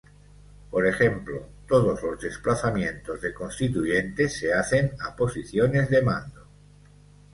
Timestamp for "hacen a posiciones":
4.51-5.91